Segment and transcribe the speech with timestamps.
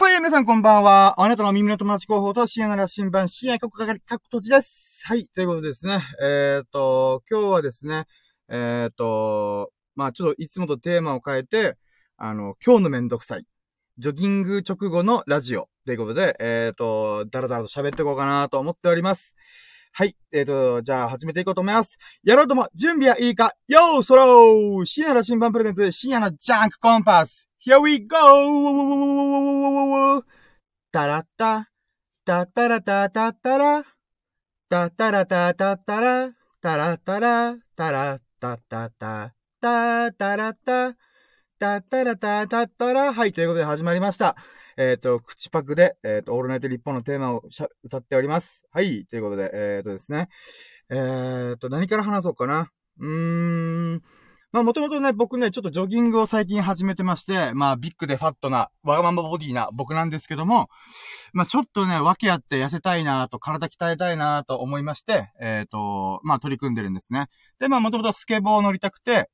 [0.00, 1.20] ぽい皆さんこんばんは。
[1.20, 5.06] あなたの耳の友達候補と深夜なら新版、深夜各係各土地です。
[5.06, 5.26] はい。
[5.26, 6.00] ということでですね。
[6.22, 8.06] えっ、と、今日はですね、
[8.48, 11.76] えっ、と、まあちょっといつもとテーマを変えて、
[12.16, 13.44] あの、今日のめんどくさい。
[13.98, 15.68] ジョギング直後のラジオ。
[15.84, 19.36] ということで、えっ、と、だらだらと喋っていこうかなと思っております。
[19.92, 20.16] はい。
[20.32, 21.98] えっ、と、じゃあ始めていこうと思います。
[22.24, 30.24] やろうとも、準備はいいかよーそろー深夜の新版プレゼンツ、深夜のジャンクコンパス !Here we go!
[30.90, 31.70] タラッタ、
[32.24, 33.84] タッタラタタッタラ、
[34.70, 40.96] タッタラタタッタラ、タラッタラ、タラッタタタ、タタラッタ、
[41.58, 43.12] タッタラタタッタラ。
[43.12, 44.36] はい、ということで始まりました。
[44.78, 47.42] えっ、と、口パクで、えっ、と、オールナイト日本のテーマを
[47.84, 48.64] 歌っております。
[48.72, 50.30] はい、ということで、えっ、とですね。
[50.88, 52.70] えっ、と、何から話そうかな。
[52.98, 54.02] うーん。
[54.52, 60.68] まあ、もともとね、僕ね、ちょっとジョギングを最近始めてまして、まあ、ビッグでファットな、わがままボディな僕なんですけども、
[61.32, 67.28] まあ、ちょっとね、訳あって痩せたいなと、体鍛えたいなと思いまして、えっ、と、まあ、取り組んでるんですね。
[67.60, 69.30] で、まあ、もともとスケボーを乗りたくて、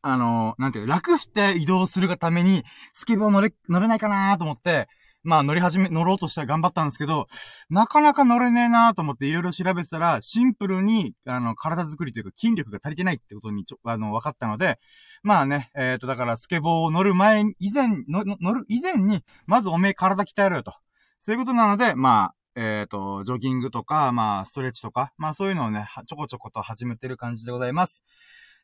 [0.00, 2.62] あのなんていう、楽して移動するがために、
[2.94, 4.86] スケボー乗れ、乗れないかなと思って、
[5.28, 7.26] まあ乗り始め、乗ろうとして頑張ったんですけど、
[7.68, 14.78] なかなか乗れねえなと思っていろいろ調べてたら、シンプルに、あの、体作りというか筋力が足りてないってことにちょ、あの、分かったので、
[15.22, 20.72] まあね、えっ、と、だからスケボーを乗る前、以前、乗る以前に、まずおめえ体鍛えろよと。
[21.20, 28.02] そういうことなので、まあ、えっ、と、ジョギングとか、まあ、ストレッチとか、まあそういうのをね、ちょこちょこと始めてる感じでございます。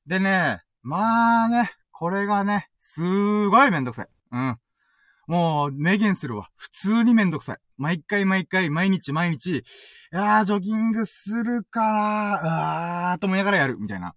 [0.07, 4.09] でね、まあね、これがね、すーごいめんどくさい。
[4.33, 4.59] うん。
[5.27, 6.50] もう、明言するわ。
[6.56, 7.58] 普通にめんどくさい。
[7.77, 9.62] 毎回毎回、毎日毎日、い
[10.12, 14.14] やー、ジョギングするから、あー、と思いながらやる、みたいな。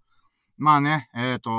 [0.58, 1.50] まあね、えっ、と、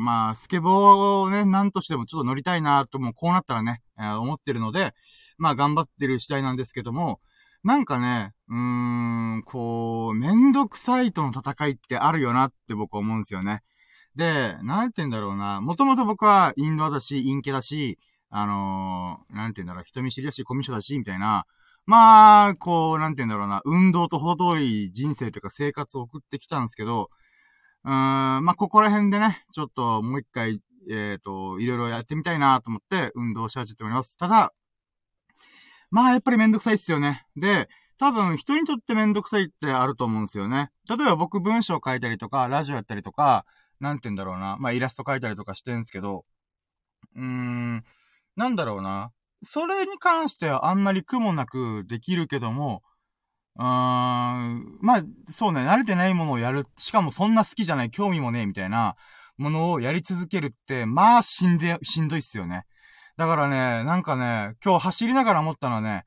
[0.00, 4.92] まあ、スケボーをね、なんとしてもちょっと乗りたいなと、もうこうなったらね、えー思ってるので、
[5.38, 7.20] まあ頑張ってる次第なんですけども、
[7.62, 13.62] なんかね、うーん、こう、めんどくさいとの戦いってあるよなって僕は思うんですよね。
[14.16, 15.60] で、なんて言うんだろうな。
[15.60, 17.98] もともと僕はインドアだし、陰キャだし、
[18.30, 21.46] あのー、なんて言うんだろう、人見知りだし、コミュ障だし、みたいな。
[21.86, 27.10] まあ、こう、なんて言うんだろうな、運動と程遠い人生とか生活を送ってきたんですけど、
[27.84, 34.16] うーん、まあ、ここら辺でね、ちょっともう一回、えっ、と、いろいろやってみたいなと思って運動し始めております。
[34.16, 34.52] ただ、
[35.90, 37.26] まあ、やっぱりめんどくさいっすよね。
[37.36, 40.70] で、多分人にとってめんどくさいってあると思うんですよね。
[40.88, 43.44] 例えば僕文章書いたりとか、ラジオやったりとか、
[43.80, 44.56] なんて言うんだろうな。
[44.60, 46.24] まあ、イラスト描いたりとかしてんすけど、
[47.16, 47.84] うーん、
[48.40, 49.12] なんだろうな。
[49.44, 52.82] それに関してはあんまり苦もなくできるけども、
[53.56, 56.66] うーん、まあ、そうね、慣れてないものをやる。
[56.78, 58.96] しかもそんな好きじゃない、興味もねえ、みたいな
[59.36, 62.64] ものをやり続けるって、まあ、しんで、しんどいっすよね。
[63.18, 66.06] だからね、なんかね、今日走りながら思ったのはね、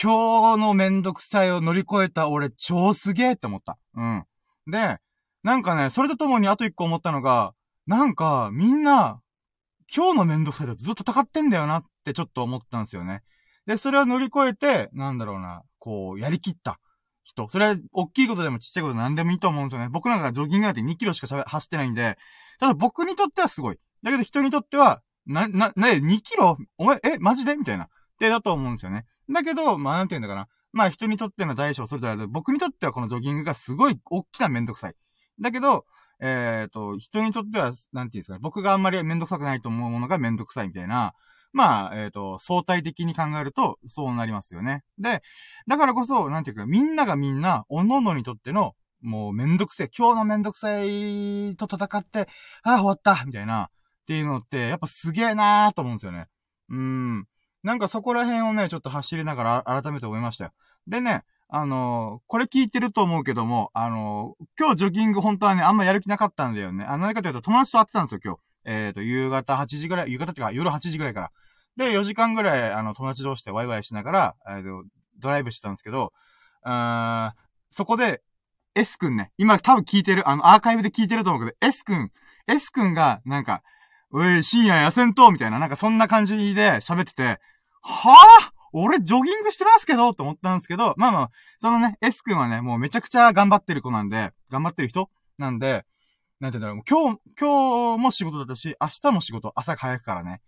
[0.00, 3.76] 今日のめんどくさいを乗り越えた俺超すげえって思った。
[3.94, 4.24] うん。
[4.66, 4.96] で、
[5.42, 7.52] なんかね、それとともにあと一個思ったのが、
[7.86, 9.20] なんか、みんな、
[9.94, 13.22] 今日のめんどくさいだとずっと戦ってんだよなってちょっと思ったんですよね。
[13.66, 16.78] で、それを乗り越えて、なんだろうな、こう、やりきった
[17.22, 17.48] 人。
[17.48, 19.88] それは、大きいことでもちっちゃいことでも何でもいいと思うんですよね。
[19.90, 22.18] 僕なんかジョギングなんて2キロしか走ってないんで、
[22.60, 23.78] ただ僕にとってはすごい。
[24.02, 26.58] だけど人にとっては、な、な、な、2キロ？
[26.76, 27.56] お前、え、マジで？
[27.56, 27.84] みたいな。
[27.84, 29.06] ってだと思うんですよね。
[29.30, 30.48] だけど、まあ、なんて言うんだかな。
[30.72, 34.94] まあ、人にとっての大小それぞれある僕にとってはこのジョギングがすごい大きなめんどくさい。
[35.40, 35.86] だけど、
[36.20, 38.38] えっ、と、人にとっては、なんていうんですかね。
[38.42, 41.14] 僕があんまりめんどくさくないと思うものがめんどくさいみたいな。
[41.52, 44.82] まあ、えっ、と、相対的に考えると、そうなりますよね。
[44.98, 45.22] で、
[45.68, 52.28] だからこそ、なんていうか、みんながみんな、おののにとっての、もうめんどくせえ、今日のめんどくさいと戦って、
[52.62, 53.70] ああ、終わったみたいな、
[54.02, 56.26] っていうのって、やっぱすげえなーと思うんですよね。
[56.70, 57.26] うん。
[57.62, 60.52] なんかそこら辺をね、ちょっと走りながら改めて思いましたよ。
[60.86, 61.24] でね、
[61.56, 66.84] あのこれ聞いてると思うけども、あの今日ジョギング本当はね、あんまやる気なかったんだよね。
[66.84, 68.40] あ、何かというと友達と会ってたんですよ、今日。
[68.64, 71.30] えっ、と、夕方8時ぐらい、夕方っていうか夜8時ぐらいから。
[71.76, 74.84] で、4時間ぐらい、あの、友達同士でワイワイしながら、えーと
[75.20, 76.12] ドライブしてたんですけど、
[76.64, 77.40] あー
[77.70, 78.22] そこで、
[78.74, 82.10] S 君ね、今多分聞いてる、あの、アーカイブで聞いてると思うけど、S 君、
[82.48, 83.62] S 君が、なんか、
[84.10, 87.38] おい、深夜痩せんとみたいな、なんかそんな感じで喋ってて、
[87.80, 91.30] はぁ俺ジョギングしてますけどと思ったんですけど、まあまあ、
[91.60, 95.84] そのね、S 君はね、もうめちゃくちゃ頑張ってる子なんで、頑張ってる人なんで、
[96.40, 100.40] なんて言うんだろう、今日、今日も仕事だったし、明日も仕事、朝早くからね。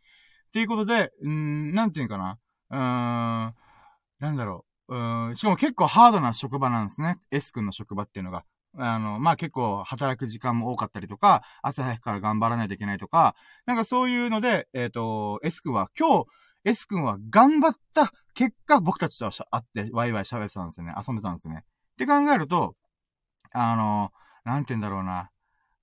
[0.48, 2.38] っていうことで、うーん、なんていうかな。
[2.70, 2.80] うーん、
[4.18, 4.96] なんだろう。
[4.96, 7.18] うーん、しかも結構ハードな職場なんですね。
[7.30, 8.44] S 君の職場っていうのが。
[8.78, 13.36] あの、まあ、結構働く時間も多かったりとか、朝早くから頑張らないといけないとか、
[13.66, 16.26] なんかそういうので、えっ、と、S 君は今日、
[16.66, 20.94] S 君は頑張った結果、僕たちと会って、ワイワイ喋ってたんですよね。
[20.96, 21.60] 遊んでたんですよね。
[21.60, 22.74] って考えると、
[23.52, 24.10] あの、
[24.44, 25.30] なんて言うんだろうな。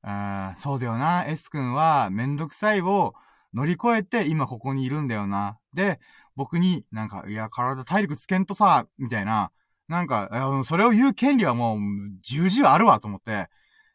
[0.04, 1.26] うん、そうだよな。
[1.26, 3.14] S 君はめんどくさいを
[3.54, 5.58] 乗り越えて今ここにいるんだよな。
[5.74, 6.02] で、
[6.36, 9.52] 僕になんか、いや、体体力つけんとさ、みたいな、
[9.88, 10.30] なんか、
[10.66, 11.80] それを言う権利はもう、
[12.22, 13.48] 重々あるわ、と思って。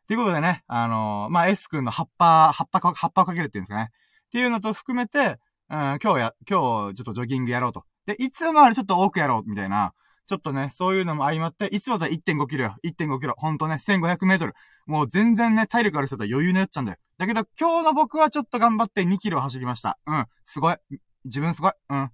[0.07, 3.91] ということでね、あのー、まあ、S 君の葉っぱ、葉っぱ、葉っぱかけるっていうんですかね。
[4.27, 5.39] っていうのと含めて、
[5.71, 7.85] うん、今日や、今日ちょっとジョギングやろうと。
[8.07, 9.93] で、いつもあれちょっと多くやろう、みたいな。
[10.27, 12.77] ちょっとね、そういうのも相まって、いつもだったら1.5キロよ。
[12.85, 13.35] 1.5キロ。
[13.37, 14.55] ほんとね、1500メートル。
[14.87, 16.99] もう全然ね、体力ある人だったら余裕のやっちゃうんだよ。
[17.17, 19.99] だけど、今日の僕はちょっと頑張って2キロ走りました。
[20.07, 20.27] うん。
[20.45, 20.77] すごい。
[21.25, 21.73] 自分すごい。
[21.89, 22.11] うん。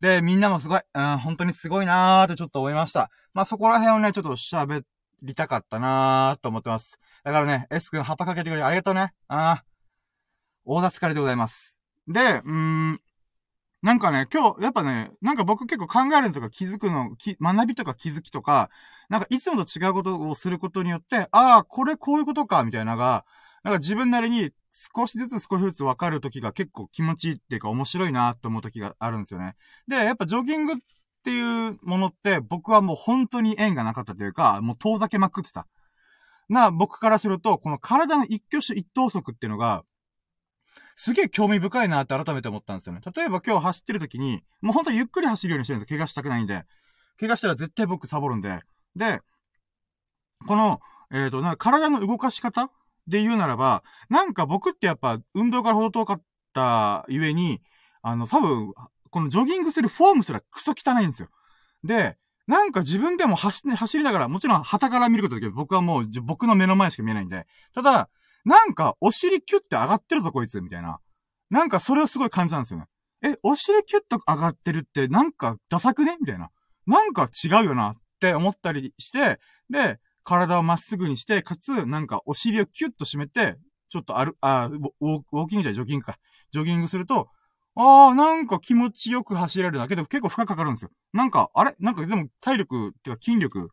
[0.00, 0.80] で、みんなもすごい。
[0.94, 3.10] うん、本当にすごいなーってちょっと思いました。
[3.34, 4.82] まあ、そこら辺をね、ちょっと喋
[5.22, 6.98] りたかったなーと思ってます。
[7.22, 9.12] だからね、S 君、葉っぱかけてくれてありがとうね。
[9.28, 9.64] ああ。
[10.64, 11.75] 大座疲れでございます。
[12.08, 13.00] で、うーん、
[13.82, 18.70] なんかね、今日、やっぱね、なんか僕結構考えるのとか気づくの、学びとか気づきとか、
[19.08, 23.24] なんかいつもと違うことをすることによって、ああ、これこういうことか、みたいなのが、
[23.62, 29.56] なんか自分なりに少しずつ少しずつ分かる時が結構気持ちいいっていうか面白いなって思う時があるんですよね。
[29.88, 30.76] で、やっぱジョギングっ
[31.24, 35.66] ていうものって僕はもう本当に縁がなかったというか、もう遠ざけまくってた。
[36.48, 39.82] な、僕からすると、この体の一挙手一投足っていうのが、
[40.94, 43.00] すげえ興味深いなって改めて思ったんですよね。
[43.14, 46.64] 例えば今日走ってる時に、もうほんとゆっくり走るようにしてるんです怪我したくないんで。
[47.18, 48.60] 怪我したら絶対僕サボるんで。
[48.94, 49.20] で、
[50.46, 50.80] この、
[51.10, 52.70] えっ、ー、と、な体の動かし方
[53.06, 57.60] で言うならば、なんか僕ってやっぱ運動からほど遠かったゆえに、
[58.02, 58.72] あの、多分、
[59.10, 61.28] このジョギングするフォームすらクソ汚いんですよ。
[61.84, 68.08] で、なんか自分でも走、走りながら、もちろん旗から見ることだけど、僕はもう僕の目の前しか見えないんで、ただ、
[68.46, 71.00] なんか、お尻キュッて上がってるぞ、こいつ、みたいな。
[71.50, 72.86] なんか、それをすごい感じたんですよね。
[73.22, 76.16] え、お尻キュッと上がってるって、なんか、ダサくね？
[76.20, 76.48] みたいな。
[76.86, 83.56] なんか違うよな、って思ったりして、で、体をまっすぐにして、かつ、なんか、お尻をキュッと締めて、
[83.88, 86.16] ちょっとある、あウォーキングじゃジョギングか。
[86.52, 87.28] ジョギングすると、
[87.74, 90.90] ああ、なんか気持ちよく走れるだけど結構負荷かかるんですよ。
[91.12, 91.76] なんか、あれ？
[91.78, 93.66] なんかでも体力っていうか筋力っ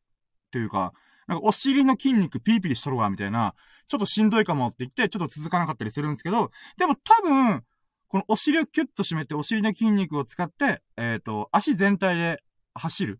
[0.52, 0.94] ていうか、
[1.28, 3.56] なんかお尻の筋肉ピリピリしとるわ、みたいな、
[3.88, 7.64] ちょっとしんどいかもって言って、ちょっと続かなかったりするんですけど、でも多分、
[8.08, 12.44] このお尻をキュッと締めて、お尻の筋肉を使って、えっ、ー、と、足全体で
[12.74, 13.20] 走る。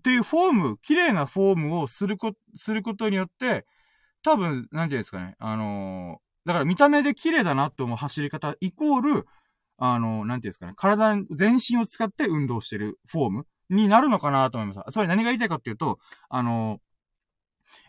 [0.00, 3.66] っていうフォーム、綺麗なフォームをするこ、することによって、
[4.22, 9.26] 多分、なんていうんですかね、あのー、だから見た目で綺麗だなって思う走り方イコール、
[9.78, 14.92] あのー、なんていうんですかね、体、全身を使って運動してるフォームになるのかなと思います。
[14.92, 15.98] つまり何が言いたいかっていうと、
[16.28, 16.89] あのー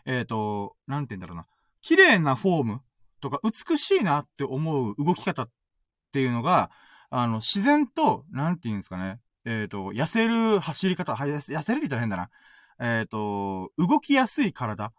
[0.04, 1.46] えっ、ー、と、なんて言うんだろうな。
[1.80, 2.80] 綺麗なフォーム
[3.20, 5.50] とか美しいなって思う動き方っ
[6.12, 6.70] ていうのが、
[7.10, 9.20] あの、自然と、なんて言うんですかね。
[9.44, 12.30] えっ、ー、と、痩せる走り方、痩せるって言ったら変だな。
[12.80, 14.92] えっ、ー、と、動きやすい体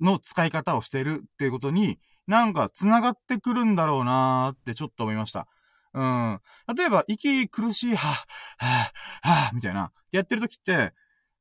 [0.00, 5.48] の使い方をしてるっていうことに、なんか繋がってくるんだろうなーってちょっと思いました。
[5.92, 6.40] うん。
[6.74, 10.94] 例えば、息苦しい、はぁ、はぁ、はぁ、みたいな、やってる時って、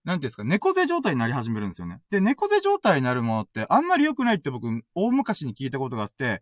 [0.04, 2.01] なんていうんですか、猫背状態になり始めるんですよね。
[2.10, 6.42] で、猫背状態になるものってあんまり良くないって僕、大昔に聞いたことがあって、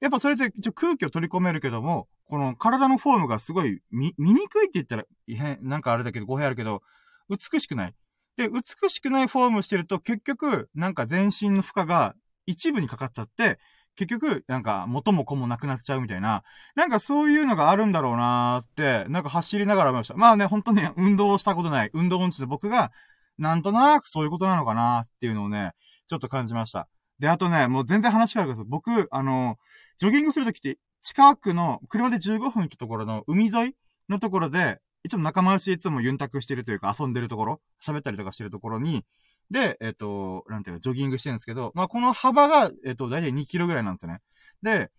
[0.00, 6.82] やっぱそれで一応空気を取り込めるけども、この体のフォームがすごい見、見にくいって言ったら、変、なんかあれだけど語弊あるけど、
[7.28, 7.94] 美しくない。
[8.36, 12.14] で、美しくないフォームしてると結局、なんか全身の負荷が
[12.46, 13.58] 一部にかかっちゃって、
[13.98, 16.44] 結局、なんか、元も子もなくなっちゃうみたいな、
[16.76, 20.14] なんかそういうのがあるんだろうなーって、なんか走りながら思いました。
[20.14, 22.92] まあね、本当に運動をしたことない、運動音痴で僕が、
[23.38, 25.72] なんとなくそういうことなのかなーっていうのをね、
[26.06, 26.86] ちょっと感じました。
[27.18, 29.56] で、あとね、もう全然話変わるけど、僕、あの、
[29.98, 33.74] ジョギングするときって、近くの、車で15分行ったところの海沿い
[34.08, 39.04] のところで、一応仲間内いつもユンタクしてるというか遊んでるところ、喋ったりとかしてるところに、
[39.50, 44.20] で、えっ、と、なんていうか、ジョギングしてるんですけど、まあ、この幅が、えっ、と、だいたい2キロぐらいなんですよね。
[44.62, 44.90] で、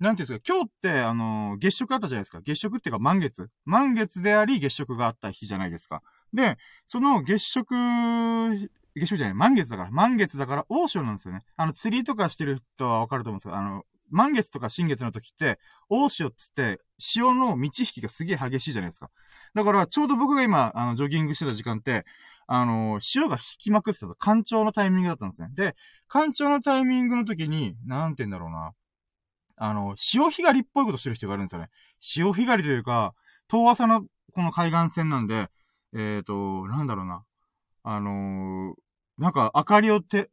[0.00, 2.40] なんていうんですか、今日って、あのー、月食あったじゃないですか。
[2.42, 3.48] 月食っていうか満月。
[3.64, 6.02] 満月であり月食があった日じゃないですか。
[6.34, 6.56] で、
[6.88, 7.76] その月食、
[8.96, 11.42] 月食じゃない、満月だから、満月だから大潮なんですよね。
[11.56, 19.08] あの、釣りとかしてる人はわかると思うんですけど、あの、満月とか新月の時って、大潮っつって、潮の満ち引きがすげえ激しいじゃないですか。
[19.54, 22.04] だから、ちょうど僕が今、あの、ジョギングしてた時間って、
[22.46, 25.48] あの、潮が引きまくってたと、干潮のタイミングだったんですね。
[25.52, 25.76] で、
[26.08, 28.72] 干潮のタイミングの時に、なんて言うんだろうな。
[29.56, 31.68] あの、潮干狩りっぽいことしてる人がいるんですよね。
[32.00, 33.14] 潮干狩りというか、
[33.48, 34.02] 遠浅の
[34.34, 35.48] この海岸線なんで、
[35.94, 37.24] えっ、ー、と、なんだろうな。
[37.84, 38.74] あのー、
[39.18, 40.30] なんか明かりをて、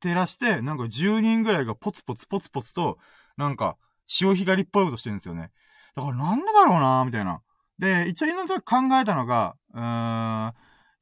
[0.00, 2.98] 照らして、なんか10人ぐらいがポツポツポツポツと、
[3.36, 3.76] なんか、
[4.06, 5.50] 潮干狩りっぽいことしてるんですよね。
[5.94, 7.40] だからなんだろうなみたいな。
[7.78, 10.52] で、一応今のと考えたのが、うーん、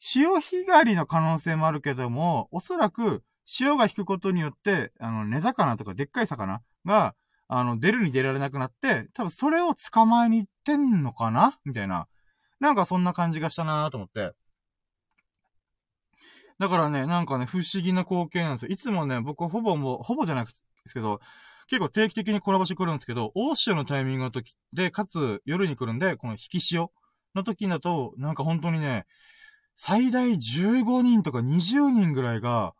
[0.06, 7.14] 潮干狩りの可能性もあるけども、おそらく、潮が引くことによって、あの、根魚とかでっかい魚が、
[7.48, 11.58] あの、出るに出られなくなって、多分それを捕まえに行ってんのかな？
[11.64, 12.06] みたいな。
[12.60, 14.34] なんかそんな感じがしたなと思って。
[16.58, 18.68] だからね、なんかね、不思議な光景なんですよ。
[18.72, 21.20] いつもね、僕ほぼもう、ほぼじゃなくてですけど、
[21.66, 26.92] 結構定期的にコラボしてくるんですけど、大潮のタイミングの時で、かつ夜に来るんで、この引き潮
[27.34, 29.06] の時だと、なんか本当にね、
[29.76, 32.74] 最大15人とか20人ぐらいが、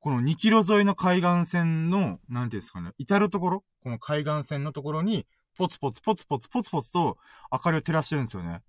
[0.00, 7.18] この2キロ沿いの海岸線の、なんていうんですかね、至るところ、この海岸線のところに、ポツポツポツポツポツポツと
[7.52, 8.62] 明かりを照らしてるんですよね。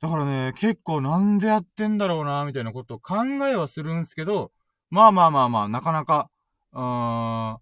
[0.00, 4.52] だからね、結構なんでやってんだろうな、みたいなことを考えはするんですけど、
[4.90, 6.30] まあまあまあまあ、なかなか、
[6.72, 7.58] うーん、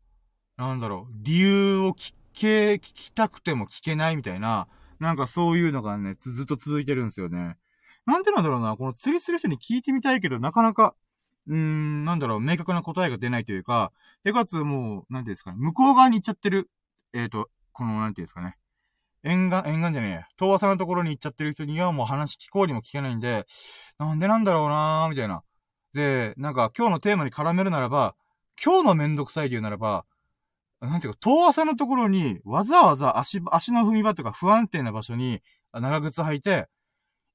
[0.57, 4.69] なんだろう、理由を聞け、聞きたくても聞けないみたいな、
[4.99, 7.57] なんかそういうのがね、ずっと続いてるんですよね。
[8.11, 10.95] なんでなんだろうな、この釣りする人に聞いてみたいけど、なかなか、
[11.47, 13.93] うーん、なんだろう、明確な答えが出ないというか、
[14.25, 16.69] で、かつもう、なんていうんですかね、向こう側に行っちゃってる、
[17.15, 18.57] えっ、ー、と、この、なんていうんですかね、
[19.23, 20.27] 沿岸、沿岸じゃねえや。
[20.37, 23.47] 遠浅のところに行っちゃってる人にはもう話聞こうにも聞けないんで、
[23.99, 25.43] なんでなんだろうなーみたいな。
[25.95, 28.17] で、なんか今日のテーマに絡めるならば、
[28.63, 30.05] 今日のめんどくさいで言うならば、
[30.81, 35.43] なんていうか、遠浅のところに、わざわざ足、足の踏み場とか不安定な場所に、
[35.75, 36.69] 長靴履いて、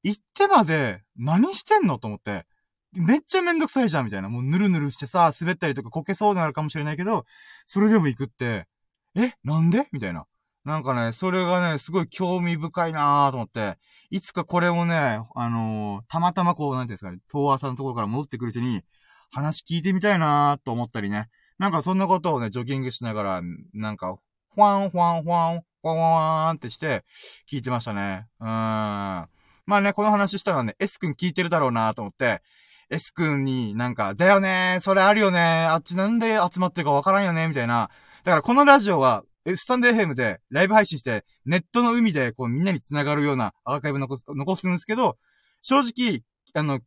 [0.05, 2.45] 行ってまで、何してんのと思って。
[2.93, 4.29] めっちゃめんどくさいじゃん、みたいな。
[4.29, 7.25] もうぬるぬるしてさ、滑ったりとかこけそうになるかもしれないけど、
[7.65, 8.67] それでも行くって、
[9.15, 9.87] えなんで？
[9.91, 10.27] みたいな。
[10.63, 13.79] なんかね、それがね、すごい興味深いなぁと思って、
[14.11, 18.83] いつかこれをね、あのー、たまたまこう、なんていうんですかね、東亜さんのところから戻ってくる人に、
[19.31, 21.29] 話聞いてみたいなぁと思ったりね。
[21.57, 23.41] なんかそんなことをね、ジョギングしながら、
[23.73, 24.15] なんか、
[24.53, 27.03] ファンファンファン、ファンファンってして、
[27.49, 28.27] 聞いてましたね。
[28.39, 29.27] うーん。
[29.65, 32.41] まあね、この話したらね、S 君聞いてるだろうなと思って、
[32.89, 37.89] S 君になんか、だよねそれあるよねあっちなんで集まってるかわからんよねみたいな。
[38.23, 39.23] だからこのラジオは、
[39.55, 45.17] スタンド FM でライブ配信して、ネットの海でこうみんなに繋がるようなアーカイブ残す、残すんですけど、
[45.61, 46.21] 正直、
[46.53, 46.79] あの、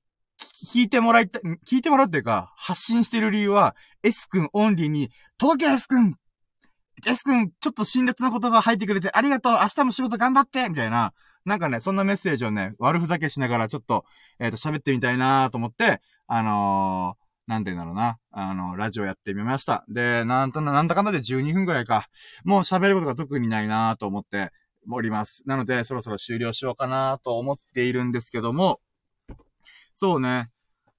[0.64, 6.16] 聞いてもらいた、聞いてもらうっていうか、発信してる理由は、S 君オンリーに、届け S 君
[7.06, 11.12] !S 君、ちょっと辛辣な言葉入ってくれてありがとう明日も仕事頑張ってみたいな、
[11.48, 14.04] なんかね、そんなメッセージをね、悪ふざけしながらちょっと、
[14.38, 18.18] えっ、ー、と、喋ってみたいなと思って、あのー、なんて言うんだろうな。
[18.30, 19.84] あの、ラジオやってみました。
[19.88, 22.06] で、なんとな、なんだかんだで12分くらいか。
[22.44, 24.50] もう喋ることが特にないなと思って
[24.90, 25.42] おります。
[25.46, 28.80] なので、そろそろ終了しようかなと思っているんですけども、
[29.94, 30.50] そうね。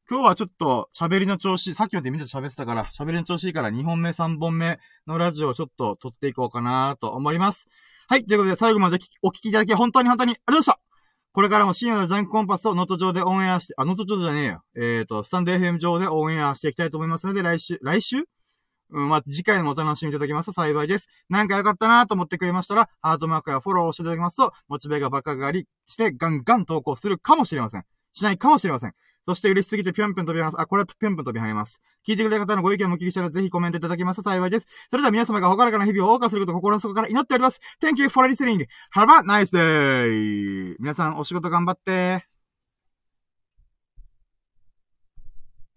[0.10, 7.70] 今日はちょっと喋りの調子、さっきまでみんな喋ってたから、喋りの調子いいから2本目3本目のラジオをちょっと撮っていこうかなと思います。
[8.12, 8.26] はい。
[8.26, 10.80] ということで最後までお聞きいただき本当に本当にありがとうございました
[11.32, 14.64] これからも深夜のジャンクコンパスをノート上でオンエアして、あ、ノート上じゃねえよ。
[14.76, 18.24] えっ、ー、と、 stand.fm 上でオンエアしていきたいと思いますので、来週、来週？
[18.90, 21.08] うん、まあ、次回もお楽しみいただけますと幸いです。
[21.30, 27.84] なんか良かったなと思ってくれましたら、ハートマークやフォローをしていただきますと、モチベが爆上がりしてガンガン投稿するかもしれません。
[28.14, 28.94] しないかもしれません。
[29.30, 30.60] そして嬉しすぎてぴょんぴょん飛びます。
[30.60, 31.84] あ、これはぴょんぴょん飛び跳ねます。
[32.08, 34.66] 聞いてくれた方のご意見もお聞きしたらぜひコメントいただけますと幸いです。
[34.90, 37.60] それでは皆様がほからかな日々を謳歌することを心の底から祈っております。
[37.80, 38.66] Thank you for listening.
[38.96, 40.76] Have a nice day.
[40.80, 42.39] 皆さんお仕事頑張って。